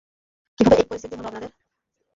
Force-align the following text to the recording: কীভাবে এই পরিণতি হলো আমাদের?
কীভাবে 0.59 0.77
এই 0.77 0.87
পরিণতি 0.89 1.15
হলো 1.19 1.29
আমাদের? 1.31 1.51